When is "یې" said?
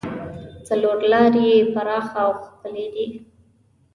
1.51-1.59